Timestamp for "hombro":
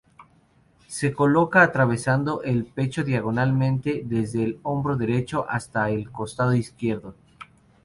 4.63-4.97